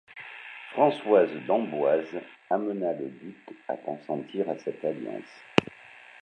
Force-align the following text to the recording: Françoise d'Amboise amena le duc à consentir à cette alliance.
Françoise 0.71 1.29
d'Amboise 1.45 2.21
amena 2.49 2.91
le 2.93 3.09
duc 3.11 3.37
à 3.67 3.77
consentir 3.77 4.49
à 4.49 4.57
cette 4.57 4.83
alliance. 4.83 5.31